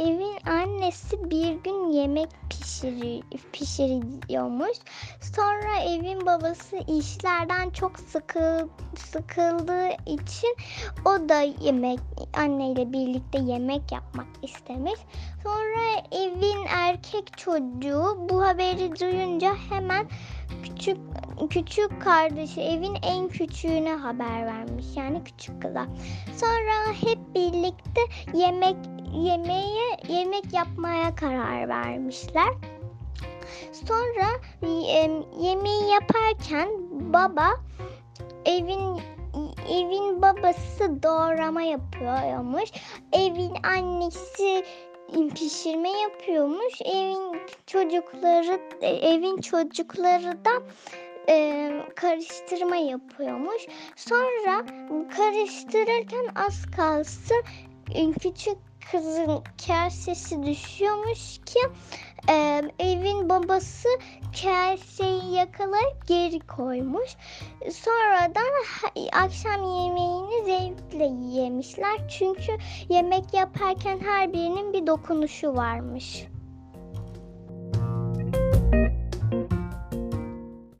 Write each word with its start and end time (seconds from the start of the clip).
evin 0.00 0.38
annesi 0.46 1.30
bir 1.30 1.52
gün 1.52 1.92
yemek 1.92 2.28
pişiri, 2.50 3.22
pişiriyormuş. 3.52 4.78
Sonra 5.36 5.78
evin 5.82 6.26
babası 6.26 6.76
işlerden 6.76 7.70
çok 7.70 7.98
sıkıl, 7.98 8.68
sıkıldığı 8.96 9.88
için 10.06 10.56
o 11.04 11.28
da 11.28 11.40
yemek 11.40 12.00
anneyle 12.34 12.92
birlikte 12.92 13.38
yemek 13.38 13.92
yapmak 13.92 14.26
istemiş. 14.42 15.00
Sonra 15.42 16.06
evin 16.12 16.66
erkek 16.68 17.38
çocuğu 17.38 18.26
bu 18.30 18.42
haberi 18.46 19.00
duyunca 19.00 19.54
hemen 19.70 20.06
küçük 20.62 20.98
küçük 21.50 22.02
kardeşi 22.02 22.60
evin 22.60 22.96
en 23.02 23.28
küçüğüne 23.28 23.92
haber 23.92 24.46
vermiş 24.46 24.86
yani 24.96 25.24
küçük 25.24 25.62
kıza. 25.62 25.86
Sonra 26.36 26.92
hep 27.00 27.34
birlikte 27.34 28.00
yemek 28.34 28.76
yemeğe 29.14 29.96
yemek 30.08 30.52
yapmaya 30.52 31.14
karar 31.14 31.68
vermişler. 31.68 32.48
Sonra 33.72 34.26
yemeği 35.40 35.90
yaparken 35.90 36.68
baba 36.90 37.48
evin 38.44 39.00
evin 39.68 40.22
babası 40.22 41.02
doğrama 41.02 41.62
yapıyormuş. 41.62 42.70
Evin 43.12 43.52
annesi 43.62 44.64
pişirme 45.34 45.90
yapıyormuş. 45.90 46.80
Evin 46.84 47.40
çocukları 47.66 48.60
evin 48.82 49.40
çocukları 49.40 50.44
da 50.44 50.50
e, 51.28 51.70
karıştırma 51.96 52.76
yapıyormuş. 52.76 53.66
Sonra 53.96 54.64
karıştırırken 55.16 56.26
az 56.34 56.66
kalsın 56.76 57.42
küçük 58.12 58.58
kızın 58.90 59.42
kasesi 59.66 60.42
düşüyormuş 60.42 61.38
ki 61.46 61.60
e, 62.28 62.62
evin 62.78 63.28
babası 63.28 63.88
kaseyi 64.42 65.34
yakalayıp 65.34 66.06
geri 66.06 66.40
koymuş. 66.40 67.16
Sonradan 67.72 68.52
akşam 69.12 69.62
yemeğini 69.62 70.44
zevkle 70.44 71.38
yemişler. 71.40 72.08
Çünkü 72.18 72.52
yemek 72.88 73.34
yaparken 73.34 74.00
her 74.00 74.32
birinin 74.32 74.72
bir 74.72 74.86
dokunuşu 74.86 75.54
varmış. 75.54 76.26